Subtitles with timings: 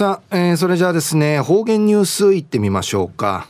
[0.00, 3.48] さあ、えー、それじゃあですね方言ニュースいってみましょうか。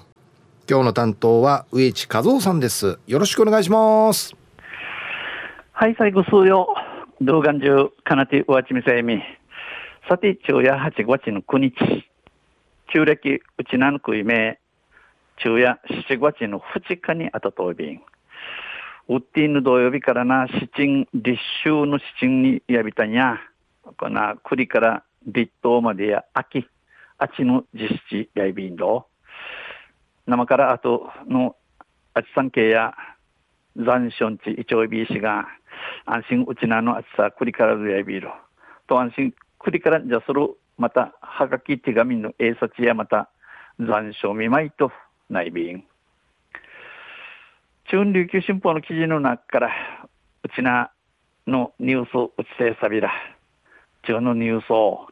[0.68, 2.98] 今日の担当は植地和夫さんです。
[3.06, 4.34] よろしくお願いします。
[5.70, 6.74] はい最後数曜
[7.20, 9.22] 動画中かなてうわちみせいみ。
[10.08, 12.10] さて昼夜8月の9日。
[12.92, 14.58] 旧暦うちなんくいめ。
[15.36, 18.02] 昼夜7月の2日にあたとびん
[19.06, 23.38] ウッティンの土曜日からな七鎮立秋の七鎮にやびたんや。
[23.96, 26.66] こな栗から立冬までや秋
[27.18, 29.06] あちの実施やいびんど
[30.26, 31.56] 生からあとの
[32.14, 32.94] あちさん系や
[33.76, 35.46] 残暑地いちょいびいしが
[36.06, 38.32] 安心うちなのあちさ栗からずやいびろ
[38.88, 43.30] と安心栗からんじゃするまたはがき手紙の英札やまた
[43.78, 44.90] 残暑見舞いと
[45.28, 45.84] ないびん
[47.90, 49.70] 中琉球新報の記事の中から
[50.42, 50.92] うちな
[51.46, 53.10] のニュースうちせいさびら。
[54.02, 55.08] 中のニュースを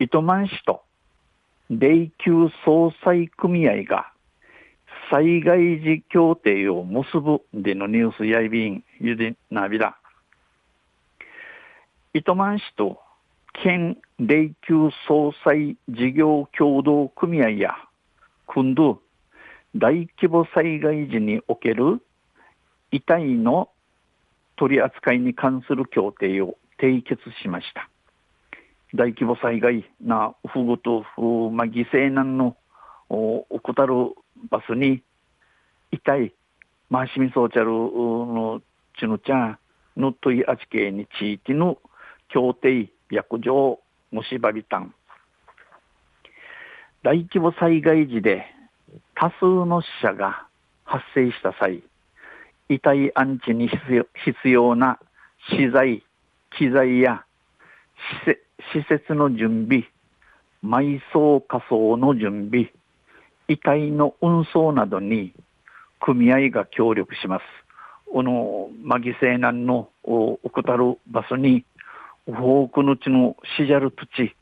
[0.00, 0.82] 糸満市と
[1.70, 4.10] 霊柩総裁組合が
[5.10, 9.96] 災害時協定を結ぶでのニュースやいびんゆでなびら
[12.12, 13.00] 糸満市と
[13.62, 17.76] 県霊柩総裁事業協同組合や
[18.46, 19.00] 今度
[19.76, 22.02] 大規模災害時における
[22.90, 23.68] 遺体の
[24.56, 27.88] 取り扱いに関する協定を締結しました。
[28.94, 32.56] 大規模災害なふぐとふ、まあ、犠牲難の
[33.08, 33.94] おこたる
[34.50, 35.02] バスに
[35.90, 36.32] 遺体、
[36.90, 38.62] まあ、しみそうちゃるの
[38.98, 39.58] ちぬちゃ
[39.96, 41.78] のといあちけについての
[42.28, 43.80] 協定約定
[44.12, 44.94] もしばびたん。
[47.02, 48.46] 大規模災害時で
[49.16, 50.46] 多数の死者が
[50.84, 51.82] 発生した際、
[52.68, 54.98] 遺体安置に必要な
[55.50, 56.04] 資材、
[56.56, 57.24] 機材や
[58.24, 59.84] 施施設の準備、
[60.64, 62.72] 埋葬火葬の準備、
[63.48, 65.34] 遺体の運送などに
[66.00, 67.42] 組合が協力します。
[68.12, 71.64] この、ま犠牲難の怠る場所に、
[72.26, 74.34] 多くの地のシジャル土地、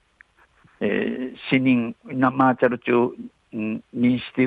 [0.80, 2.92] えー、死人、ナマーチャル中、
[3.52, 4.46] 認して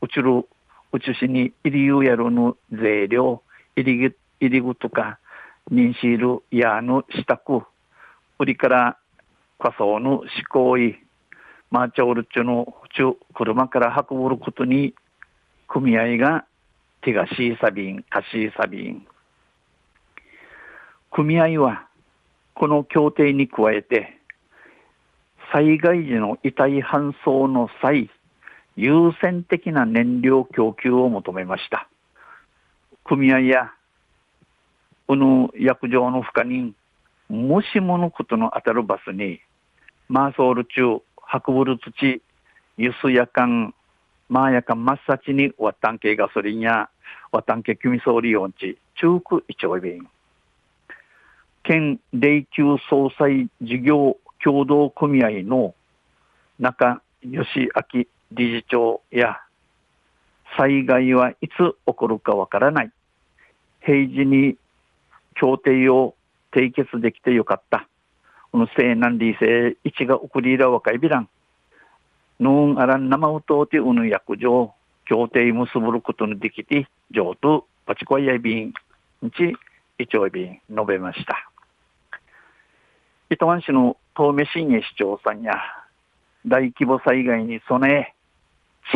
[0.00, 0.46] うちる、
[0.92, 3.42] うちしに入りゆやるの税料、
[3.76, 5.18] 入り、入りぐとか、
[5.70, 7.66] 認しるやの支度、
[8.38, 8.98] 売りから
[9.58, 10.98] 仮想の思考い、
[11.70, 12.74] マーチャオルチュの
[13.34, 14.94] 車から運ぶことに
[15.66, 16.44] 組合が
[17.02, 19.06] 手がシーサビン、カシーサビン。
[21.10, 21.86] 組合は
[22.54, 24.18] この協定に加えて
[25.52, 28.10] 災害時の遺体搬送の際、
[28.76, 31.88] 優先的な燃料供給を求めました。
[33.04, 33.72] 組合や、
[35.06, 36.74] この役場の負荷人、
[37.28, 39.40] もしものことの当たるバスに、
[40.08, 41.02] マーソール中、
[41.46, 42.22] 運ぶる土、
[42.78, 43.74] ユスやかん、
[44.28, 46.88] マーヤカンマッサチにワタン系ガソリンや、
[47.30, 50.08] ワタン系キミソーリオンチ、中区一丁便。
[51.64, 55.74] 県霊柩総裁事業協同組合の
[56.58, 57.44] 中義
[57.94, 59.40] 明理事長や、
[60.56, 62.90] 災害はいつ起こるかわからない。
[63.82, 64.56] 平時に
[65.34, 66.14] 協定を
[66.58, 67.86] 締結できてよかった。
[68.50, 71.28] この西南理性一が送りら若いビラン。
[72.40, 74.72] ヌンアラン生うとうてうぬ役場、
[75.04, 78.72] 協定結ぶることのできて、上とパチコイヤビン、
[79.30, 79.56] ち、
[79.98, 81.48] 一応便述べました。
[83.30, 85.54] 糸満市の東目新栄市長さんや、
[86.46, 88.14] 大規模災害に備え、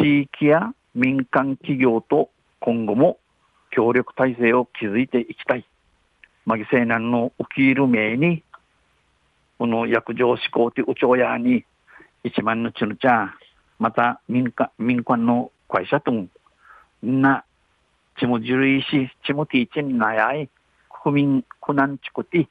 [0.01, 2.31] 地域や民間企業と
[2.61, 3.19] 今後も
[3.71, 5.65] 協力体制を築いていきたい。
[6.45, 8.43] マギセーナンの起きる名に、
[9.59, 11.65] この役場志向とうちょうやに、
[12.25, 13.33] 一万のちぬちゃ、
[13.79, 16.29] また民間民間の会社とん、
[17.03, 17.45] な、
[18.19, 20.49] ちもじるいし、ちもていちんなやい、
[21.03, 22.49] 国民苦難ちこて、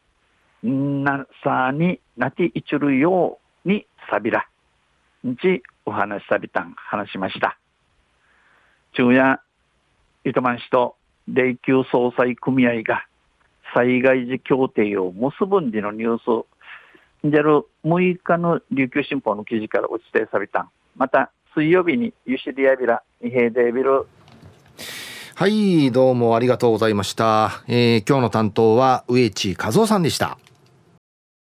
[0.64, 4.48] なさになていちるようにさびら。
[5.28, 7.58] んちお話しさびたん話しました。
[8.94, 9.40] 昼夜、
[10.24, 10.96] 糸満市と
[11.28, 13.06] 霊柩総裁組合が
[13.74, 16.46] 災害時協定を結ぶんでのニュース、
[17.24, 20.70] じゃる6日の琉球新報の記事からお伝えされた。
[20.98, 24.08] また、水曜日にユシリアビラ、イヘデビル。
[25.36, 27.64] はい、どうもありがとうございました。
[27.68, 30.38] えー、今日の担当は植地和夫さんでした。